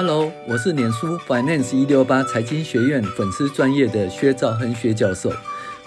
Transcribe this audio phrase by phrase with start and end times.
[0.00, 5.28] Hello，我是脸书 Finance 一六八财经学院粉丝专业的薛兆亨薛教授，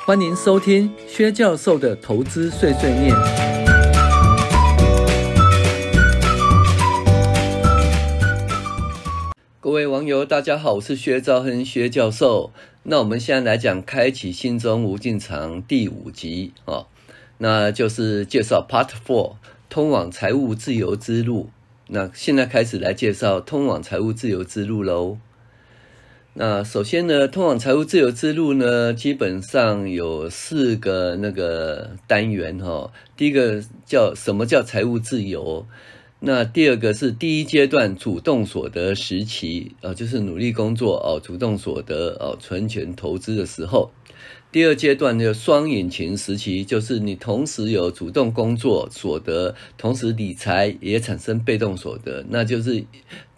[0.06, 3.16] 欢迎收听薛教授的投资碎碎念。
[9.62, 12.52] 各位网友，大家好，我是薛兆亨薛教授。
[12.84, 16.88] 那我们现在来讲《开启心中无尽藏》第五集啊，
[17.38, 19.36] 那就是介绍 Part Four，
[19.70, 21.50] 通往财务自由之路。
[21.94, 25.18] 那现在开始来介绍通往财务自由之路喽。
[26.36, 32.94] 那首先呢，通往财务自由之路呢，基本上有四个那个单元哈。
[33.18, 35.68] 第一个叫什么叫财务自由？
[36.22, 43.92] 那第二个是第一阶段主动所得时期啊，就是努力工作哦，主动所得哦，存钱投资的时候。
[44.52, 52.84] 第二阶段的双引擎时期，就是你同时有主动工作所得，同时理财也产生被动所得，那就是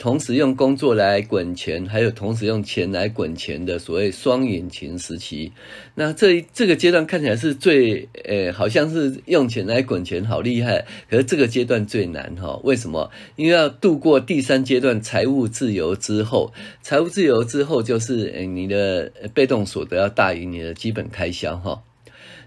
[0.04, 5.50] 同时用工作来滚钱，还有同时用钱来滚钱的所谓双引擎时期。
[5.96, 10.86] 那这这个阶段看起来是最，呃，好像是用钱来滚钱，好厉害。
[11.10, 13.10] 可是这个阶段最难哈，为什么？
[13.38, 21.08] 因为要度过第三阶段财务自由之后，财务自由之后就是，诶，你的被动所得要大于你的基本。
[21.14, 21.82] 开销哈，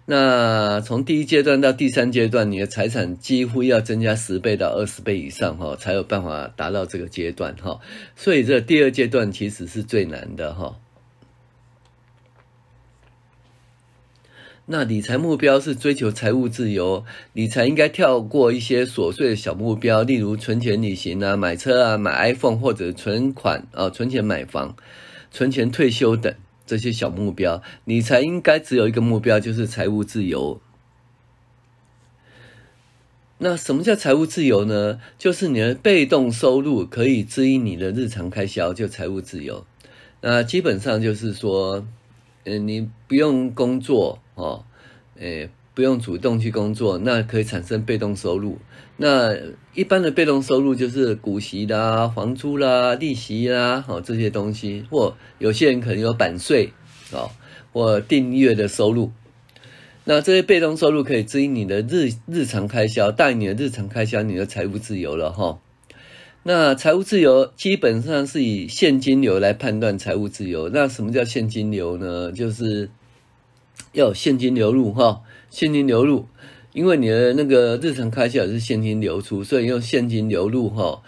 [0.08, 7.80] 那从第一阶段到第三阶段，你的财产几乎要增加十倍到二十倍以上哈，才有办法达到这个阶段哈。
[8.14, 10.76] 所以这第二阶段其实是最难的哈。
[14.66, 24.76] 那理财目标是追求财务自由，理财应该跳过一些琐碎的小目标，例如存钱旅行啊、买车啊、买 iPhone 或者存款啊、存钱买房、
[25.32, 26.32] 存钱退休等。
[26.66, 30.60] 这些小目标，你才应该只有一个目标，就是财务自由。
[33.38, 35.00] 那什么叫财务自由呢？
[35.18, 39.66] 就是你的被动收入可以支应你的日常开销，就财务自由。
[40.20, 41.86] 那基本上就是说，
[42.44, 44.64] 嗯，你不用工作哦，
[45.16, 45.50] 诶。
[45.76, 48.56] 不用主动去工作，那可以产生被动收入。
[48.96, 49.36] 那
[49.74, 56.72] 一般的被动收入就是股息啦、房租啦、利息啦，哦这些东西，或有些人可能有版税，
[57.12, 57.30] 哦
[57.74, 59.12] 或订阅的收入。
[60.04, 65.60] 那这些被动收入可以支应你的日日常开销，大于你的日常开销，你的财务自由了哈。
[66.42, 70.70] 那财务自由基本上是以现金流来判断财务自由。
[70.70, 72.32] 那什么叫现金流呢？
[72.32, 72.88] 就是
[73.92, 75.20] 要有现金流入哈。
[75.50, 76.26] 现金流入，
[76.72, 81.02] 因为你的那个日常开销也是现金流出，所以用现金流入哈，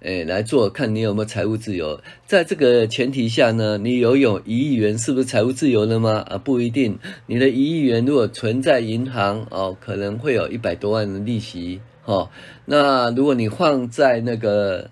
[0.00, 2.00] 诶来做，看你有没有财务自由。
[2.26, 6.24] 在这个前提下呢，你有有一亿元是不是财务自由了吗？
[6.28, 6.98] 啊，不一定。
[7.26, 12.30] 你的一亿元如果存在银行哦，可能会有一百多万的利息哈。
[12.66, 14.90] 那如果你放在那个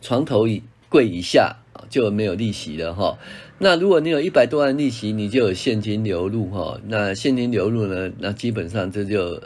[0.00, 0.46] 床头
[0.88, 1.56] 柜以下，
[1.88, 3.18] 就没有利息了哈。
[3.58, 6.80] 那如果你有一百多万利息，你就有现金流入哈。
[6.86, 8.10] 那现金流入呢？
[8.18, 9.42] 那基本上这就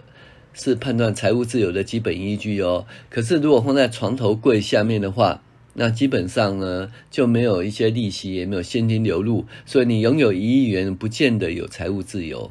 [0.52, 2.86] 是判断财务自由的基本依据哦。
[3.08, 5.42] 可是如果放在床头柜下面的话，
[5.74, 12.50] 那基本上呢就没有一些利息，也没有现金流入，所以你拥有一亿元，不见得有财务自由。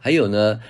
[0.00, 0.60] 还有呢，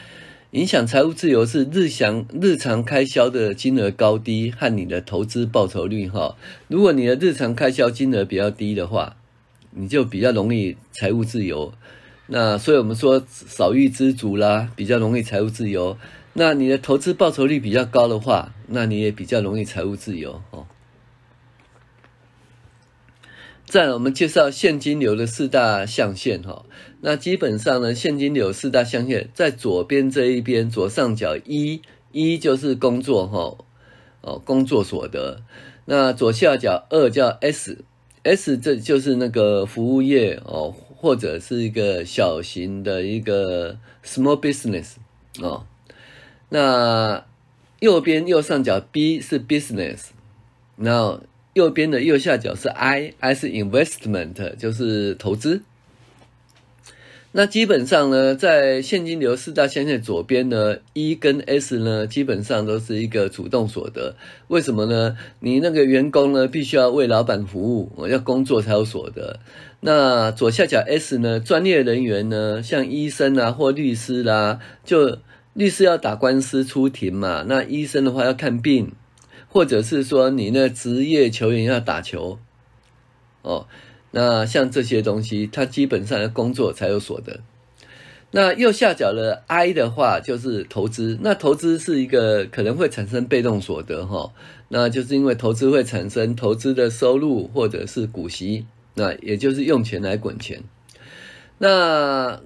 [0.52, 6.36] 影响财务自由是日常日常开销的金额高低和你的投资报酬率哈。
[6.68, 9.16] 如果你的日常开销金额比较低的话，
[9.72, 11.74] 你就比较容易财务自由，
[12.28, 15.98] 那所以我们说少欲知足啦，比较容易财务自由。
[16.32, 20.66] 那你的投资报酬率比较高的话，那你也比较容易财务自由哦。
[23.70, 26.64] 再来，我们介绍现金流的四大象限哈。
[27.02, 33.58] 那基本上呢，现金流四大象限在左边这一边左上角一，一就是工作哈，
[34.22, 35.42] 哦，工作所得。
[35.84, 37.84] 那左下角二叫 S。
[38.24, 44.94] S 这就是那个服务业哦，或者是一个小型的一个 small business
[45.40, 45.66] 哦。
[46.48, 47.24] 那
[47.80, 50.06] 右边右上角 B 是 business，
[50.76, 51.20] 然后
[51.58, 55.62] 右边的右下角是 I，I 是 investment，就是投资。
[57.32, 64.14] 那基本上呢，在现金流四大象限左边呢，E 跟 S 呢，基本上都是一个主动所得。
[64.46, 65.16] 为什么呢？
[65.40, 69.40] 你那个员工呢，必须要为老板服务，我要工作才有所得。
[69.80, 75.18] 那左下角 S 呢，专业人员呢，像医生啊或律师啦、就
[75.54, 78.92] 律师要打官司出庭嘛，那医生的话要看病，
[79.48, 82.38] 或者是说你那职业球员要打球，
[83.42, 83.66] 哦。
[84.10, 87.40] 那像这些东西，它基本上要工作才有所得。
[88.30, 94.32] 那右下角的 I 的话就是投资，那投资是一个可能会产生被动所得哈，
[94.68, 100.62] 那就是因为投资会产生投资的收入或者是股息，那也就是用钱来滚钱。
[101.58, 102.40] 那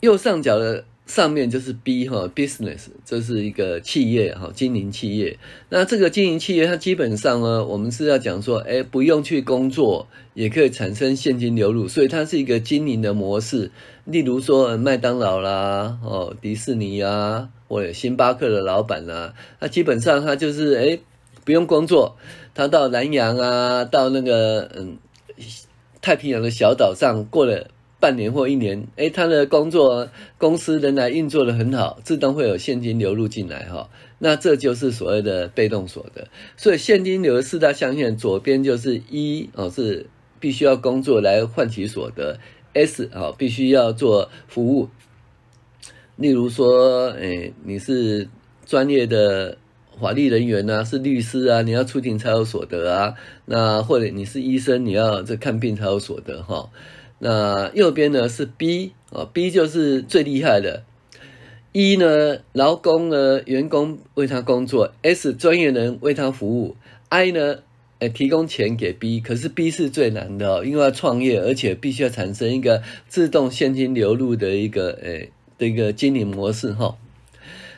[0.00, 0.84] 右上角的。
[1.12, 5.38] 上面就是 B 哈，business，这是一个企业哈，经营企业。
[5.68, 13.70] 那这个经营企业，它基本上呢，我们是要讲说，哎，不用去工作，也可以产生现金流入，所以它是一个经营的模式。
[14.06, 20.98] 例如说，麦当劳啦，哦，迪士尼啊，或者星巴克的老板啦，那基本上他就是哎，
[21.44, 22.16] 不用工作，
[22.54, 24.96] 他到南洋啊，到那个嗯
[26.00, 27.68] 太平洋的小岛上过了。
[28.02, 33.88] 半年或一年，诶，他的工作公司仍然运作得很好，自动会有现金流入进来哈。
[34.18, 36.26] 那这就是所谓的被动所得。
[36.56, 40.06] 所以现金流四大象限，左边就是一哦，是
[40.40, 42.40] 必须要工作来换取所得
[42.74, 44.88] ；S 啊，必须要做服务。
[46.16, 48.28] 例如说，诶，你是
[48.66, 49.56] 专业的
[50.00, 53.14] 法律人员啊，是律师啊，你要出庭才有所得啊。
[53.46, 56.68] 那或者你是医生，你要这看病才有所得哈。
[57.24, 60.82] 那右边呢是 B 啊，B 就是最厉害的。
[61.70, 66.74] E 呢，劳工呢，员工为他工作；S 专业人为他服务
[67.10, 67.60] ；I 呢，
[68.00, 69.20] 诶，提供钱给 B。
[69.20, 76.96] 可是 B 是最难的哦，因为要创业，而且必须要产生一个自动现金流入的一个诶的一个经营模式哈。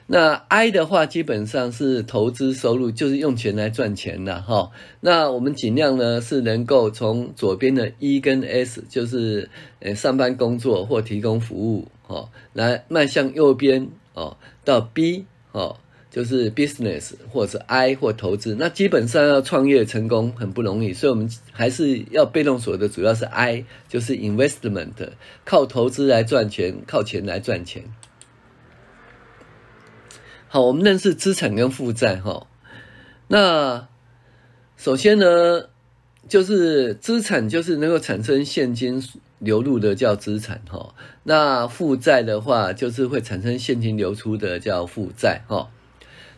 [0.07, 4.71] 那 I 的话基本上是投资收入，就是用钱来赚钱的哈。
[5.01, 9.49] 那我们尽量呢是能够从左边的 E 跟 S，就是
[9.81, 15.77] 呃上班工作或提供服务哦，来迈向右边哦到 B 哦，
[16.11, 18.55] 就是 business 或者是 I 或投资。
[18.59, 24.93] 那基本上要创业成功很不容易，所以我们还是要被动所得，主要是 I，就是 investment，
[25.47, 27.85] 靠投资来赚钱，靠钱来赚钱。
[30.55, 32.47] 好，我们认识资产跟负债哈。
[33.27, 33.89] 那
[34.77, 35.65] 首先呢，
[36.29, 39.03] 就是资产就是能够产生现金
[39.41, 40.95] 流入的叫资产哈。
[41.25, 45.71] 那负债的话，就是会产生现金流出的叫负债哈。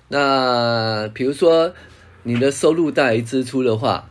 [0.09, 1.75] 那比如说
[2.23, 4.11] 你的收入大于支出的话。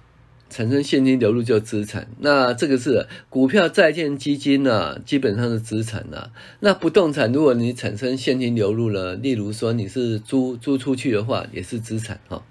[0.50, 6.31] 产生现金流入就资产，那这个是股票、债券、基金呢、基本上是资产呐、啊。
[6.59, 12.44] 那不动产，如果你产生现金流入了，例如说你是租租出去的话，也是资产哈。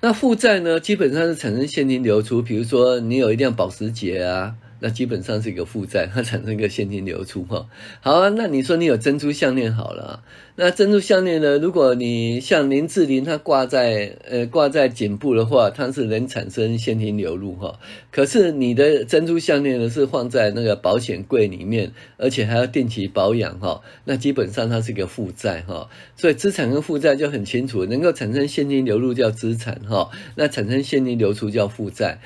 [0.00, 4.54] 那负债呢，基本上是产生现金流出，比如说你有一辆保时捷啊。
[4.80, 7.66] 那基本上是一个负债， 它产生一个现金流出哈。
[8.00, 10.22] 好啊，那你说你有珍珠项链好了，
[10.56, 11.58] 那珍珠项链呢？
[11.58, 17.78] 如果你像林志玲，她挂在呃挂在颈部的话，它是能产生现金流入哈。
[18.10, 23.82] 可是你的珍珠项链呢是放在那个保险柜里面，而且还要定期保养哈。
[24.04, 25.88] 那基本上它是一个负债哈。
[26.16, 32.18] 所以资产跟负债就很清楚，能够产生现金流入叫资产哈，那产生现金流出叫负债。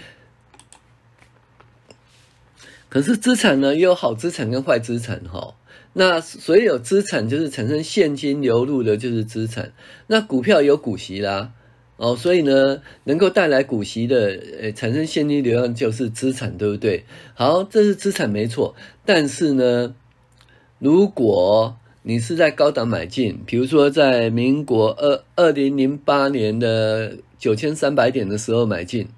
[2.94, 5.56] 可是资产呢，也有好资产跟坏资产哈。
[5.94, 9.72] 那所有资产就是产生现金流入的，就是资产。
[10.06, 11.50] 那股票有股息啦，
[11.96, 17.04] 哦，所以呢，能够带来股息的，呃，产生现金流量就是资产，对不对？
[17.34, 18.76] 好，这是资产没错。
[19.04, 19.96] 但是呢，
[20.78, 29.08] 如果你是在高档买进，比如说在民国二二零零八年的九千三百点的时候买进，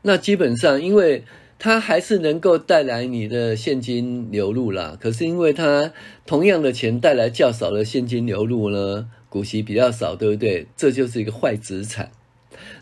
[0.00, 1.24] 那基本上因为。
[1.58, 5.92] 它还是能够带来你的现金流入啦，可是因为它
[6.26, 10.66] 同样的钱带来较少的现金流入呢，股息比较少，对不对？
[10.76, 12.10] 这就是一个坏资产。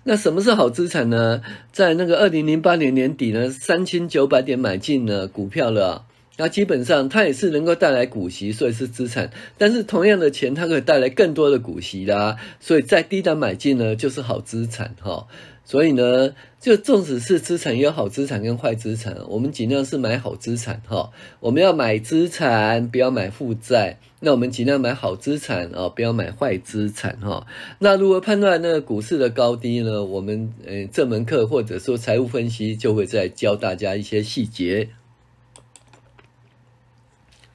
[0.04, 1.40] 那什么是好资产呢？
[1.72, 6.04] 在那个二零零八年年底呢，三千九百点买进了股票了，
[6.36, 9.30] 那基本上它也是能够带来股息，所以是资产。
[9.56, 15.28] 但是同样的钱，它可以带来更多的股息啦，所以在低档买进呢，就是好资产哈。
[15.64, 19.16] 所以呢，就纵使是资产，也有好资产跟坏资产。
[19.28, 21.10] 我们尽量是买好资产哈。
[21.40, 23.98] 我们要买资产，不要买负债。
[24.20, 27.46] 那我们尽量买好资产哦，不要买坏资产哈。
[27.78, 30.04] 那如何判断那个股市的高低呢？
[30.04, 34.88] 我们呃这门课或者说财务分析就会再教大家一些细节。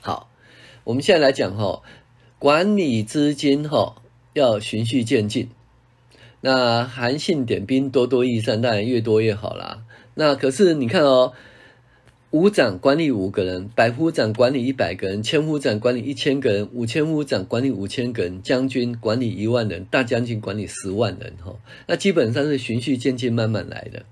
[0.02, 0.32] 好，
[0.90, 1.84] 我们现在来讲哈，
[2.40, 4.02] 管理资金哈
[4.34, 5.50] 要循序渐进。
[6.42, 9.84] 那韩信点兵，多多益善，当然越多越好啦。
[10.16, 11.34] 那可是你看哦，
[12.32, 21.56] 武长管理五个人，百夫长管理一百个人，千夫长管理一千个人，五千夫长管理五千个人，将军管理一万人，大将军管理十万人哈。
[21.86, 24.06] 那基本上是循序渐进，慢慢来的。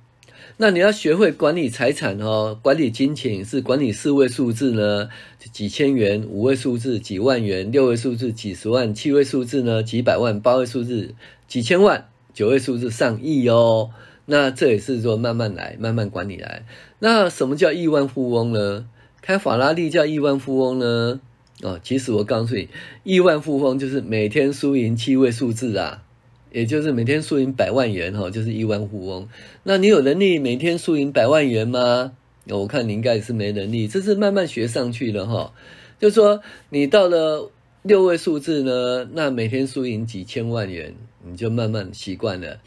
[0.55, 5.09] 那你要学会管理财产哦，管理金钱是管理四位数字呢，
[5.51, 11.13] 几千元；五位数字几万元；六位数字几十万；七位数字呢几百万；八位数字
[11.47, 13.91] 几千万；九位数字上亿哦。
[14.25, 16.65] 那这也是说慢慢来，慢慢管理来。
[16.99, 18.87] 那什么叫亿万富翁呢？
[19.21, 21.19] 开法拉利叫亿万富翁呢？
[21.61, 22.69] 哦，其实我告诉你，
[23.03, 26.03] 亿万富翁就是每天输赢七位数字啊。
[26.51, 29.27] 也就是每天输赢百万元哈，就是亿万富翁。
[29.63, 32.13] 那你有能力每天输赢百万元吗？
[32.49, 35.53] 我看你应该也是没能力，这是慢慢学上去的哈。
[35.99, 37.51] 就说你到了
[37.83, 40.93] 六位数字呢，那每天输赢几千万元，
[41.25, 42.59] 你就慢慢习惯了。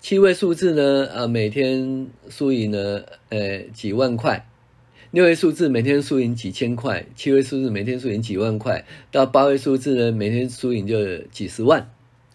[0.00, 4.48] 七位数字呢，啊，每天输赢呢，呃，几万块。
[5.10, 11.90] 六位数字每天输赢几千块，七位数字每天输赢几万块，到八位数字呢，每天输赢就几十万。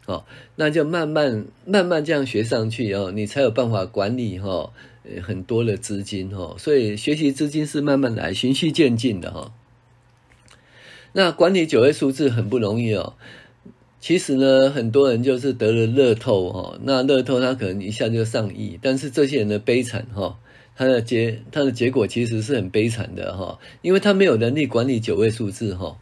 [0.05, 4.73] 哦，那就慢慢慢慢这样学上去哦，你才有办法管理哈，
[5.21, 6.55] 很多的资金哈。
[6.57, 9.53] 所以学习资金是慢慢来，循序渐进的哈。
[11.13, 13.13] 那管理九位数字很不容易哦。
[14.01, 20.37] 其实呢，很多人就是得了乐透哈，那乐透他可能一下就上亿，但是这些人的悲惨哈，
[20.75, 25.97] 他的结他的结果其实是很悲惨的哈，因为他没有能力管理九位数字哈。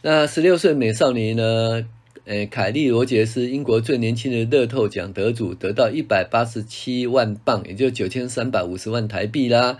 [0.00, 1.86] 那十六岁美少女呢？
[2.26, 9.78] 诶，凯利·罗杰斯，英国最年轻的乐透奖得主，得到一百八十七万镑，也就九千三百五十万台币啦。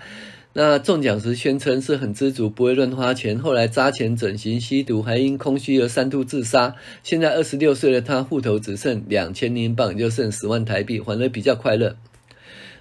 [0.53, 3.37] 那中奖时宣称是很知足，不会乱花钱。
[3.37, 6.77] 后来扎钱、整形、吸毒，还因空虚而三度自杀。
[7.03, 11.97] 现在二十六岁的他，户头只剩两千英镑，也就剩十万台币，还得比较快乐。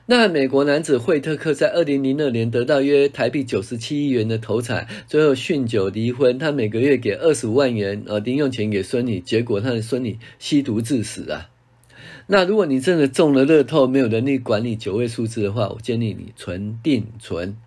[0.08, 6.38] 那美国男子惠特克在二零零二年得到约台币九十七亿元的头彩，最后酗酒离婚。
[6.38, 11.50] 他每个月给二十五万元呃零用钱给孙女，结果他的孙女吸毒致死啊。
[12.28, 17.58] 那如果你真的中了乐透，没有能力管理九位数字的话，我建议你存定存。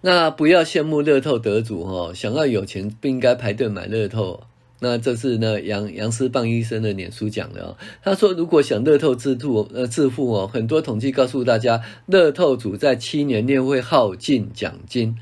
[0.00, 4.42] 那不要羡慕乐透得主哦，想要有钱不应该排队买乐透。
[4.80, 15.16] 那这是呢杨杨思棒医生的脸书讲的哦，他说如果想乐透致富呃致富哦，很多统计告诉大家，乐透组在七年内会耗尽奖金。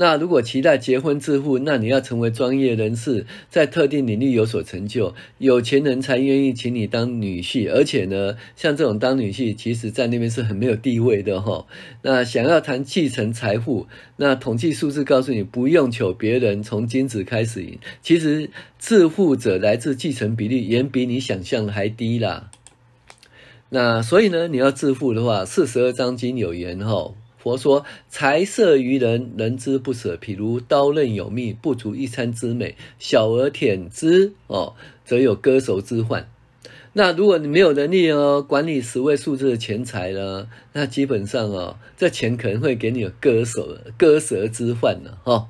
[0.00, 7.70] 那如果期待结婚致富，那你要成为专业人士，在特定领域有所成就，有钱人才愿意请你当女婿。
[7.70, 11.66] 而且呢，像这种当女婿，其实在那边是很没有地位的哈。
[12.00, 22.50] 那想要谈继承财富，那统计数字告诉你，不用求别人从精子开始赢，其实致富者来自继承比例远比你想象的还低啦。
[23.68, 27.12] 那所以呢，你要致富的话，四十二章经有言哈。
[27.42, 30.14] 佛说：“财色于人，人之不舍。
[30.16, 32.76] 譬如刀刃有蜜，不足一餐之美。
[32.98, 36.28] 小儿舔之，哦，则有割手之患。
[36.92, 40.48] 那如果你没有能力哦，管理十位数字的钱财呢？
[40.74, 45.48] 那基本上哦，这钱可能会给你有割手、割舌之患呢，哈、哦。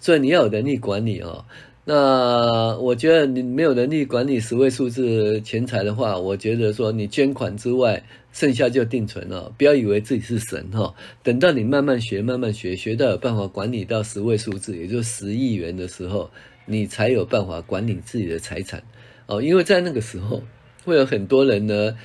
[0.00, 1.44] 所以你要有能力管理哦。”
[1.90, 9.50] 那我觉得你没有能力管理十位数字钱财的话，我觉得说你捐款之外，剩下就定存了。
[9.56, 16.30] 不要以为自己是神哈，等到你慢慢学、慢慢学，学到有办法管理到十位数字，也就是十亿元的时候，
[16.66, 18.82] 你才有办法管理自己的财产
[19.24, 19.40] 哦。
[19.40, 20.42] 因为在那个时候，
[20.84, 21.96] 会有很多人呢。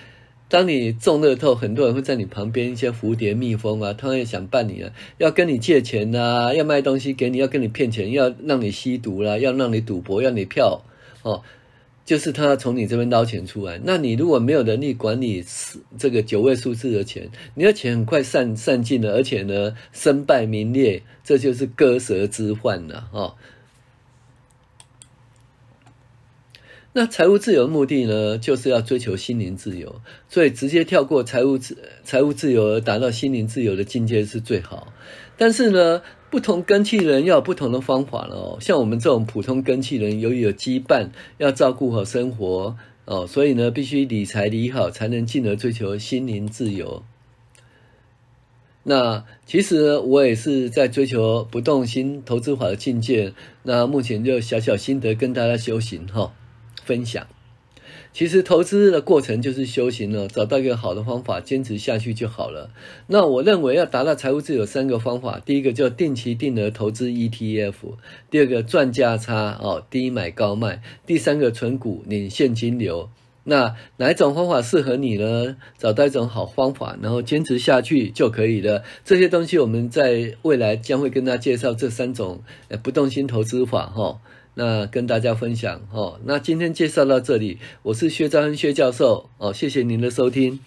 [0.54, 10.84] 当你中乐透，很多人会在你旁边，一些蝴蝶、蜜蜂啊，他也想办你啊，要跟你借钱呐、啊，要卖东西给你，要跟你骗钱，要让你吸毒啦、要让你赌博，要你票
[11.24, 11.42] 哦，
[12.06, 13.82] 就是他从你这边捞钱出来。
[13.84, 15.44] 那你如果没有能力管理
[15.98, 23.34] 这个九位数字的钱，你的钱很快散散尽了，而且呢，身败名裂，这就是割舌之患了哦。
[26.96, 34.94] 那财务自由的目的呢，就是要追求心灵自由，所以直接跳过财务自财务自由而达到心灵自由的境界是最好。
[35.36, 38.58] 但是呢，不同根器人要有不同的方法了哦。
[38.62, 41.10] 像我们这种普通根器人，由于有羁绊，
[41.40, 47.04] 要照顾好生活哦，所以呢，必须理财理好，才能进而追求心灵自由。
[48.84, 53.34] 那其实我也是在追求不动心投资法的境界。
[53.64, 56.36] 那目前就小小心得跟大家修行哈。
[56.86, 57.28] 分享，
[58.14, 62.70] 其实投资的过程就是修行了，找到一个好的方法，坚持下去就好了。
[63.08, 67.74] 那我认为要达到财务自由，三个方法：第一个叫定期定额投资 ETF；
[68.30, 73.10] 第二个赚价差哦，低买高卖；第三个存股领现金流。
[73.46, 75.58] 那哪一种方法适合你呢？
[75.78, 78.84] 找到一种好方法，然后坚持下去就可以了。
[79.04, 84.22] 这些东西我们在未来将会跟大家介绍这三种呃不动心投资法哈。
[84.56, 90.60] 那跟大家分享哦，那今天介绍到这里，我是薛兆恩薛教授哦，谢谢您的收听。